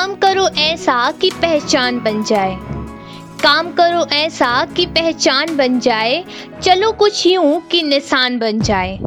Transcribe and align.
काम 0.00 0.14
करो 0.14 0.46
ऐसा 0.58 0.94
कि 1.20 1.28
पहचान 1.30 1.98
बन 2.00 2.22
जाए। 2.22 2.56
काम 3.42 3.70
करो 3.72 4.04
ऐसा 4.16 4.64
कि 4.66 4.86
पहचान 4.86 5.56
बन 5.56 5.78
जाए। 5.80 6.24
चलो 6.62 6.92
कुछ 6.92 7.26
यूँ 7.26 7.60
कि 7.70 7.82
निशान 7.82 8.38
बन 8.38 8.60
जाए। 8.60 8.98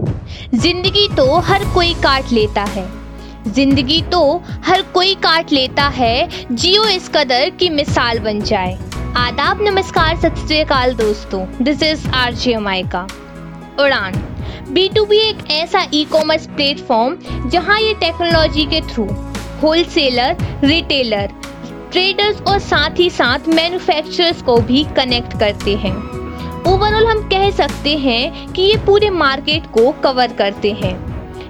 ज़िंदगी 0.55 1.07
तो 1.17 1.39
हर 1.39 1.65
कोई 1.73 1.93
काट 1.93 2.31
लेता 2.31 2.63
है। 2.65 2.85
ज़िंदगी 3.47 4.01
तो 4.01 4.21
हर 4.65 4.81
कोई 4.93 5.15
काट 5.15 5.51
लेता 5.51 5.87
है। 5.87 6.29
जियो 6.51 6.85
इस 6.87 7.09
कदर 7.09 7.49
की 7.49 7.69
मिसाल 7.69 8.19
बन 8.19 8.41
जाए। 8.41 8.77
आदाब, 9.17 9.61
नमस्कार, 9.61 10.15
सत 10.17 10.45
श्रीकाल 10.47 10.93
दोस्तों। 10.93 11.45
दिस 11.63 11.83
इज़ 11.83 12.07
आर 12.11 12.33
जी 12.35 12.55
का 12.93 13.07
उड़ान। 13.79 14.23
बी 14.69 14.87
टू 14.89 15.05
बी 15.05 15.17
एक 15.19 15.45
ऐसा 15.51 15.87
ई 15.93 16.05
कॉमर्स 16.11 16.47
प्लेटफॉर्म 16.47 17.49
जहाँ 17.49 17.81
ये 17.81 17.93
टेक्नोलॉजी 17.99 18.65
के 18.65 18.81
थ्रू 18.93 19.32
होलसेलर 19.63 20.37
रिटेलर 20.63 21.31
ट्रेडर्स 21.91 22.41
और 22.41 22.59
साथ 22.59 22.99
ही 22.99 23.09
साथ 23.09 23.47
मैन्युफैक्चरर्स 23.49 24.41
को 24.41 24.57
भी 24.61 24.83
कनेक्ट 24.95 25.39
करते 25.39 25.75
हैं। 25.75 25.95
ओवरऑल 26.67 27.05
हम 27.07 27.21
कह 27.29 27.49
सकते 27.51 27.95
हैं 27.97 28.53
कि 28.53 28.61
ये 28.61 28.77
पूरे 28.85 29.09
मार्केट 29.09 29.67
को 29.73 29.91
कवर 30.03 30.33
करते 30.33 30.71
हैं। 30.73 30.95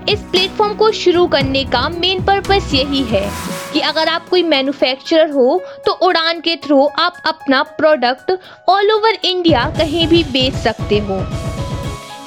इस 0.06 0.20
प्लेटफॉर्म 0.22 0.74
को 0.74 0.92
शुरू 0.92 1.26
करने 1.28 1.64
का 1.66 1.88
मेन 1.90 2.24
पर्पस 2.26 2.74
यही 2.74 3.04
है 3.04 3.30
कि 3.74 3.80
अगर 3.82 4.08
आप 4.08 4.28
कोई 4.30 4.44
मैन्युफैक्चरर 4.44 5.30
हो 5.30 5.62
तो 5.86 5.92
उड़ान 6.08 6.42
के 6.42 6.56
थ्रू 6.56 6.86
आप 7.00 7.22
अपना 7.26 7.64
प्रोडक्ट 7.78 8.32
ऑल 8.70 8.92
ओवर 8.92 9.18
इंडिया 9.26 9.66
कहीं 9.78 10.08
भी 10.08 10.24
बेच 10.24 10.54
सकते 10.64 11.00
हो। 11.00 11.20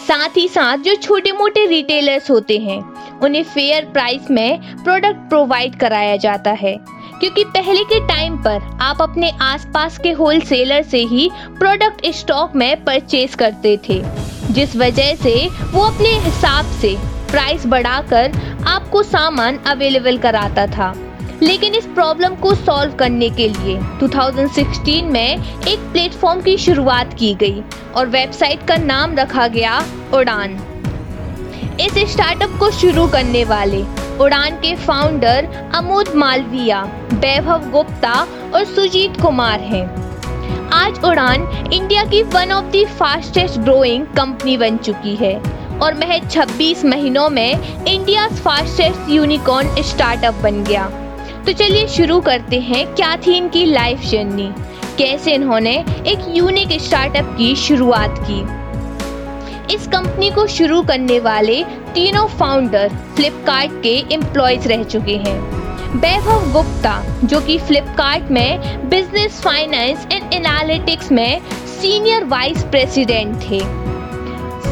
साथ 0.08 0.36
ही 0.36 0.48
साथ 0.48 0.78
जो 0.78 0.94
छोटे 0.94 1.32
मोटे 1.32 1.66
रिटेलर्स 1.66 2.30
होते 2.30 2.58
हैं 2.58 2.80
उन्हें 3.26 3.42
फेयर 3.42 3.84
प्राइस 3.84 4.30
में 4.30 4.76
प्रोडक्ट 4.84 5.28
प्रोवाइड 5.28 5.74
कराया 5.76 6.16
जाता 6.16 6.50
है। 6.50 6.76
क्योंकि 7.20 7.44
पहले 7.44 7.84
के 7.84 8.00
टाइम 8.08 8.36
पर 8.36 8.78
आप 8.80 9.02
अपने 9.02 9.30
आसपास 9.40 9.98
के 9.98 10.10
होलसेलर 10.10 10.82
से 10.82 10.98
ही 10.98 11.30
प्रोडक्ट 11.58 12.06
स्टॉक 12.06 12.54
में 12.56 12.84
परचेज 12.84 13.34
करते 13.34 13.78
थे। 13.88 14.02
जिस 14.50 14.76
वजह 14.76 15.14
से 15.14 15.34
वो 15.72 15.82
अपने 15.82 16.08
हिसाब 16.08 16.66
से 16.66 16.96
प्राइस 17.30 17.66
बढ़ाकर 17.66 18.32
आपको 18.66 19.02
सामान 19.02 19.58
अवेलेबल 19.66 20.18
कराता 20.18 20.66
था। 20.66 20.94
लेकिन 21.42 21.74
इस 21.74 21.86
प्रॉब्लम 21.86 22.34
को 22.34 22.54
सॉल्व 22.54 22.94
करने 22.94 23.30
के 23.30 23.48
लिए 23.48 23.78
2016 24.02 25.02
में 25.02 25.62
एक 25.68 25.78
प्लेटफॉर्म 25.92 26.40
की 26.40 26.56
शुरुआत 26.58 27.14
की 27.14 27.34
गई 27.34 27.62
और 27.96 28.06
वेबसाइट 28.06 28.66
का 28.68 28.76
नाम 28.76 29.16
रखा 29.16 29.46
गया 29.48 29.84
उड़ान 30.14 30.58
इस 31.80 31.94
स्टार्टअप 32.12 32.58
को 32.58 32.70
शुरू 32.70 33.06
करने 33.06 33.44
वाले। 33.44 33.82
उड़ान 34.20 34.54
के 34.56 34.74
फाउंडर 34.76 35.48
अमोद 35.74 36.08
मालविया, 36.14 36.82
वैभव 37.12 37.70
गुप्ता 37.70 38.12
और 38.54 38.64
सुजीत 38.64 39.20
कुमार 39.20 39.60
हैं। 39.60 39.84
आज 40.72 41.04
उड़ान 41.04 41.42
इंडिया 41.72 42.04
की 42.04 42.22
one 42.22 42.52
of 42.52 42.64
the 42.64 42.84
fastest 42.98 43.58
growing 43.58 44.06
company 44.06 44.56
बन 44.56 44.76
चुकी 44.76 45.14
है 45.16 45.34
और 45.78 45.94
महज 45.94 46.30
26 46.30 46.84
महीनों 46.84 47.28
में 47.30 47.84
इंडिया 47.86 48.28
फास्टेस्ट 48.28 49.10
यूनिकॉर्न 49.10 49.82
स्टार्टअप 49.82 50.34
बन 50.34 50.64
गया। 50.64 50.88
तो 51.46 51.52
चलिए 51.52 51.86
शुरू 51.88 52.20
करते 52.20 52.60
हैं 52.60 52.86
क्या 52.94 53.16
थी 53.16 53.36
इनकी 53.36 53.64
लाइफ 53.64 54.00
जर्नी 54.00 54.52
कैसे 54.98 55.32
इन्होंने 55.32 55.74
एक 56.06 56.24
यूनिक 56.28 56.80
स्टार्टअप 56.82 57.34
की 57.38 57.54
शुरुआत 57.56 58.18
की? 58.30 58.65
इस 59.70 59.86
कंपनी 59.86 60.30
को 60.30 60.46
शुरू 60.46 60.82
करने 60.82 61.18
वाले 61.20 61.62
तीनों 61.94 62.26
फाउंडर 62.28 62.88
फ्लिपकार्ट 63.16 63.72
के 63.82 63.94
एम्प्लॉयज़ 64.14 64.68
रह 64.68 64.82
चुके 64.84 65.16
हैं। 65.18 65.38
वैभव 65.96 66.50
गुप्ता, 66.52 67.00
जो 67.24 67.40
कि 67.40 67.58
फ्लिपकार्ट 67.58 68.30
में 68.30 68.88
बिज़नेस 68.88 69.40
फाइनेंस 69.42 70.06
एंड 70.12 70.34
एनालिटिक्स 70.34 71.12
में 71.12 71.40
सीनियर 71.66 72.24
वाइस 72.24 72.64
प्रेसिडेंट 72.64 73.36
थे। 73.40 73.60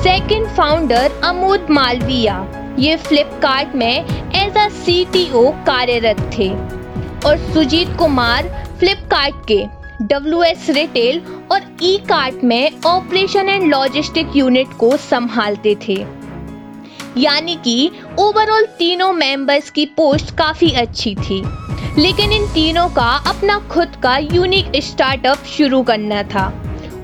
सेकंड 0.03 0.47
फाउंडर 0.47 1.21
अमोद 1.25 1.67
मालविया, 1.71 2.37
ये 2.79 2.97
फ्लिपकार्ट 2.97 3.75
में 3.75 4.05
एज 4.35 4.57
अ 4.57 4.69
सीटीओ 4.77 5.51
कार्यरत 5.67 6.31
थे। 6.39 6.51
और 7.27 7.37
सुजीत 7.53 7.97
कुमार 7.99 8.49
फ्लिपकार्ट 8.79 9.35
के 9.49 9.65
डब्ल्यू 10.03 10.43
एस 10.43 10.71
रिटेल 10.71 11.21
और 11.53 11.61
ई 11.83 11.97
कार्ट 11.99 12.45
में 12.45 12.81
ऑपरेशन 12.87 13.49
एंड 13.49 13.71
लॉजिस्टिक 13.71 14.37
यूनिट 14.37 14.73
को 14.79 14.97
संभालते 14.97 15.77
थे। 15.89 15.95
यानी 17.17 17.57
कि 17.57 17.91
ओवरऑल 18.19 18.67
तीनों 18.79 19.13
मेंबर्स 19.13 19.71
की 19.71 19.85
पोस्ट 19.87 20.31
काफ़ी 20.31 20.71
अच्छी 20.71 21.15
थी। 21.15 21.43
लेकिन 21.99 22.33
इन 22.33 22.47
तीनों 22.47 22.89
का 22.89 23.11
अपना 23.27 23.59
खुद 23.59 23.97
का 24.03 24.17
यूनिक 24.19 24.73
स्टार्टअप 24.77 25.45
शुरू 25.45 25.83
करना 25.83 26.23
था 26.23 26.47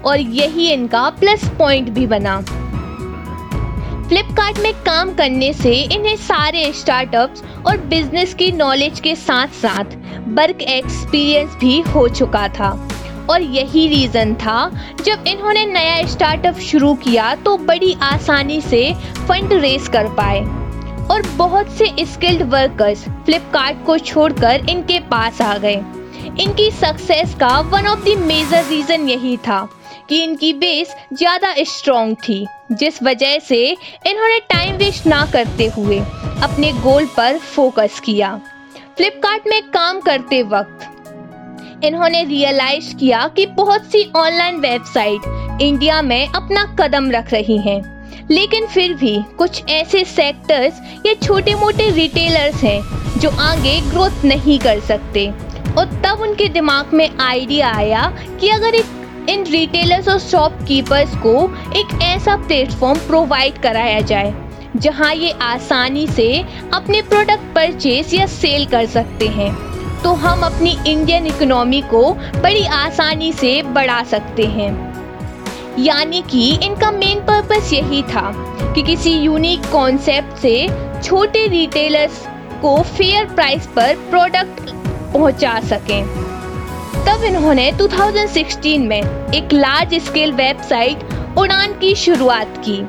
और 0.04 0.20
यही 0.20 0.70
इनका 0.70 1.10
प्लस 1.10 1.48
पॉइंट 1.48 1.88
भी 1.88 2.06
बना। 2.06 2.40
फ्लिपकार्ट 4.08 4.58
में 4.58 4.72
काम 4.74 5.14
करने 5.14 5.52
से 5.52 5.74
इन्हें 5.74 6.16
सारे 6.16 6.72
स्टार्टअप्स 6.72 7.42
और 7.60 7.76
बिज़नेस 7.88 8.34
की 8.34 8.50
नॉलेज 8.52 9.00
के 9.00 9.14
साथ 9.16 9.48
साथ 9.54 9.96
वर्क 10.36 10.62
एक्सपीरियंस 10.62 11.56
भी 11.60 11.80
हो 11.88 12.06
चुका 12.10 12.46
था। 12.48 12.70
और 13.30 13.42
यही 13.42 13.86
रीज़न 13.88 14.34
था, 14.34 14.70
जब 15.04 15.24
इन्होंने 15.28 15.64
नया 15.66 16.06
स्टार्टअप 16.06 16.58
शुरू 16.60 16.94
किया 16.94 17.34
तो 17.34 17.56
बड़ी 17.58 17.92
आसानी 18.02 18.60
से 18.60 18.92
फंड 19.18 19.52
रेस 19.54 19.88
कर 19.88 20.08
पाए। 20.14 20.40
और 21.06 21.22
बहुत 21.36 21.70
से 21.72 21.86
स्किल्ड 22.06 22.42
वर्कर्स 22.50 23.04
फ्लिपकार्ट 23.24 23.84
को 23.86 23.98
छोड़कर 24.00 24.68
इनके 24.70 24.98
पास 25.10 25.40
आ 25.42 25.56
गए। 25.58 25.82
इनकी 26.40 26.70
सक्सेस 26.70 27.34
का 27.34 27.58
one 27.60 27.86
of 27.86 28.04
the 28.04 28.18
major 28.20 28.64
reason 28.64 29.08
यही 29.08 29.36
था 29.38 29.68
कि 30.08 30.22
इनकी 30.24 30.52
बेस 30.54 30.94
ज़्यादा 31.12 31.54
स्ट्रॉन्ग 31.66 32.16
थी, 32.18 32.46
जिस 32.72 33.02
वजह 33.02 33.38
से 33.38 33.64
इन्होंने 34.06 34.38
टाइम 34.50 34.76
वेस्ट 34.76 35.06
ना 35.06 35.24
करते 35.32 35.66
हुए 35.76 36.00
अपने 36.42 36.72
गोल 36.72 37.06
पर 37.06 37.38
फोकस 37.38 38.00
किया। 38.00 38.40
फ्लिपकार्ट 38.96 39.42
में 39.46 39.62
काम 39.62 40.00
करते 40.00 40.42
वक्त 40.42 41.84
इन्होंने 41.84 42.24
रियलाइज़ 42.24 42.94
किया 42.96 43.26
कि 43.28 43.46
बहुत 43.46 43.84
सी 43.84 44.10
ऑनलाइन 44.16 44.56
वेबसाइट 44.56 45.58
इंडिया 45.62 46.02
में 46.02 46.28
अपना 46.28 46.64
कदम 46.80 47.10
रख 47.10 47.32
रही 47.32 47.58
हैं। 47.58 47.80
लेकिन 48.30 48.66
फिर 48.66 48.94
भी 48.94 49.16
कुछ 49.38 49.62
ऐसे 49.70 50.04
सेक्टर्स 50.04 50.80
या 51.06 51.14
छोटे 51.14 51.54
मोटे 51.54 51.90
रिटेलर्स 51.90 52.62
हैं 52.64 52.80
जो 53.20 53.30
आगे 53.30 53.80
ग्रोथ 53.80 54.24
नहीं 54.24 54.58
कर 54.58 54.80
सकते। 54.80 55.28
और 55.78 56.00
तब 56.04 56.20
उनके 56.20 56.48
दिमाग 56.48 56.94
में 56.94 57.08
आइडिया 57.20 57.72
आया 57.72 58.12
कि 58.40 58.48
अगर 58.48 58.74
एक 58.74 59.26
इन 59.28 59.44
रिटेलर्स 59.46 60.08
और 60.08 60.18
शॉपकीपर्स 60.18 61.16
को 61.16 61.34
एक 61.76 62.02
ऐसा 62.02 62.36
प्लेटफॉर्म 62.36 62.98
प्रोवाइड 62.98 63.58
कराया 63.58 64.00
जाए 64.00 64.49
जहाँ 64.76 65.14
ये 65.14 65.30
आसानी 65.42 66.06
से 66.06 66.44
अपने 66.72 67.02
प्रोडक्ट 67.02 67.54
परचेज 67.54 68.14
या 68.14 68.26
सेल 68.26 68.66
कर 68.66 68.86
सकते 68.86 69.26
हैं। 69.28 69.52
तो 70.02 70.12
हम 70.12 70.40
अपनी 70.40 70.76
इंडियन 70.86 71.26
इकोनॉमी 71.26 71.80
को 71.80 72.12
बड़ी 72.14 72.64
आसानी 72.64 73.32
से 73.32 73.62
बढ़ा 73.62 74.02
सकते 74.04 74.44
हैं। 74.46 74.70
यानी 75.78 76.22
कि 76.22 76.54
इनका 76.54 76.90
मेन 76.90 77.20
पर्पस 77.20 77.72
यही 77.72 78.02
था 78.02 78.32
कि 78.74 78.82
किसी 78.82 79.12
यूनिक 79.12 79.66
कॉन्सेप्ट 79.72 80.36
से 80.36 80.68
छोटे 81.02 81.46
रिटेलर्स 81.46 82.24
को 82.62 82.82
फेयर 82.82 83.24
प्राइस 83.24 83.66
पर 83.66 83.94
प्रोडक्ट 84.10 84.70
पहुँचा 85.12 85.60
सकें। 85.60 86.06
तब 87.06 87.24
इन्होंने 87.24 87.70
2016 87.72 88.86
में 88.86 89.02
एक 89.34 89.52
लार्ज 89.52 89.94
स्केल 89.94 90.32
वेबसाइट 90.32 90.98
उड़ान 91.38 91.72
की 91.72 91.94
शुरुआत 91.94 92.62
की। 92.68 92.80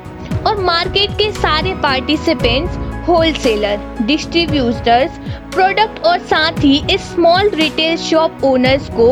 और 0.46 0.60
मार्केट 0.62 1.10
के 1.18 1.30
सारे 1.32 1.74
पार्टिसिपेंट्स 1.82 2.76
होलसेलर 3.08 3.80
डिस्ट्रीब्यूटर्स 4.06 5.18
प्रोडक्ट 5.54 6.04
और 6.06 6.18
साथ 6.26 6.58
ही 6.58 6.76
इस 6.90 7.10
स्मॉल 7.10 7.48
रिटेल 7.54 7.96
शॉप 7.96 8.44
ओनर्स 8.44 8.88
को 8.90 9.08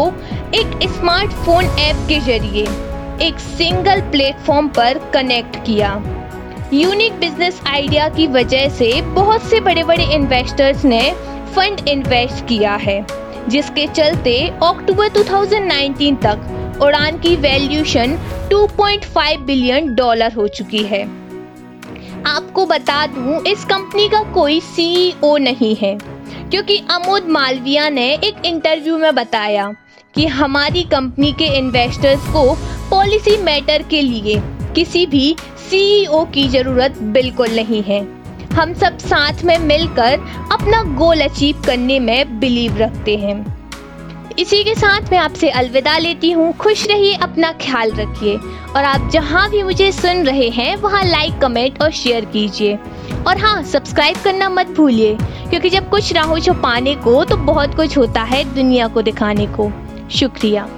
एक 0.54 0.88
स्मार्टफ़ोन 0.90 1.64
ऐप 1.80 2.06
के 2.08 2.20
ज़रिए 2.20 2.62
एक 3.26 3.38
सिंगल 3.40 4.00
प्लेटफॉर्म 4.10 4.68
पर 4.68 4.98
कनेक्ट 5.14 5.56
किया। 5.66 5.92
यूनिक 6.72 7.18
बिज़नेस 7.20 7.60
आइडिया 7.66 8.08
की 8.08 8.26
वजह 8.28 8.68
से 8.68 8.90
बहुत 9.04 9.42
से 9.42 9.60
बड़े 9.60 9.84
बड़े 9.84 10.04
इन्वेस्टर्स 10.14 10.84
ने 10.84 11.00
फंड 11.54 11.88
इन्वेस्ट 11.88 12.46
किया 12.46 12.74
है, 12.76 13.04
जिसके 13.48 13.86
चलते 13.86 14.36
अक्टूबर 14.62 15.08
2019 15.08 16.16
तक 16.22 16.78
उड़ान 16.82 17.18
की 17.18 17.34
वैल्यूशन 17.36 18.16
2.5 18.50 19.46
बिलियन 19.46 19.94
डॉलर 19.94 20.32
हो 20.32 20.46
चुकी 20.48 20.82
है। 20.84 21.19
आपको 22.26 22.64
बता 22.66 23.06
दूँ, 23.06 23.40
इस 23.46 23.64
कंपनी 23.64 24.08
का 24.08 24.22
कोई 24.32 24.60
सीईओ 24.60 25.36
e 25.36 25.40
नहीं 25.40 25.74
है। 25.76 25.96
क्योंकि 26.50 26.76
अमोद 26.90 27.28
मालविया 27.28 27.88
ने 27.88 28.06
एक 28.14 28.46
इंटरव्यू 28.46 28.98
में 28.98 29.14
बताया 29.14 29.70
कि 30.14 30.26
हमारी 30.28 30.82
कंपनी 30.82 31.32
के 31.32 31.46
इन्वेस्टर्स 31.58 32.26
को 32.32 32.42
पॉलिसी 32.90 33.36
मैटर 33.36 33.82
के 33.82 34.02
लिए 34.02 34.40
किसी 34.74 35.06
भी 35.06 35.34
सीईओ 35.70 36.24
e 36.24 36.32
की 36.32 36.48
ज़रूरत 36.48 36.98
बिल्कुल 37.12 37.50
नहीं 37.50 37.82
है। 37.82 38.00
हम 38.52 38.74
सब 38.74 38.98
साथ 38.98 39.44
में 39.44 39.58
मिलकर 39.58 40.18
अपना 40.52 40.82
गोल 40.96 41.20
अचीव 41.20 41.62
करने 41.66 41.98
में 42.00 42.38
बिलीव 42.40 42.76
रखते 42.76 43.16
हैं। 43.16 43.59
इसी 44.40 44.62
के 44.64 44.74
साथ 44.74 45.10
मैं 45.10 45.18
आपसे 45.18 45.48
अलविदा 45.50 45.96
लेती 45.98 46.30
हूँ। 46.30 46.52
खुश 46.52 46.86
रहिए, 46.86 47.14
अपना 47.14 47.52
ख्याल 47.52 47.90
रखिए। 47.90 48.36
और 48.76 48.84
आप 48.84 49.10
जहाँ 49.12 49.50
भी 49.50 49.62
मुझे 49.62 49.90
सुन 49.92 50.24
रहे 50.24 50.48
हैं, 50.48 50.76
वहाँ 50.76 51.04
लाइक 51.04 51.38
कमेंट 51.38 51.82
और 51.82 51.90
शेयर 51.90 52.24
कीजिए। 52.24 52.78
और 53.26 53.38
हाँ 53.38 53.62
सब्सक्राइब 53.62 54.16
करना 54.24 54.48
मत 54.48 54.66
भूलिए, 54.66 55.16
क्योंकि 55.50 55.70
जब 55.70 55.90
कुछ 55.90 56.12
ना 56.12 56.22
हो 56.22 56.38
जो 56.38 56.54
पाने 56.54 56.94
को 56.94 57.24
तो 57.24 57.36
बहुत 57.36 57.74
कुछ 57.74 57.98
होता 57.98 58.22
है 58.22 58.44
दुनिया 58.54 58.88
को 58.88 59.02
दिखाने 59.02 59.46
को। 59.46 59.70
शुक्रिया। 60.10 60.68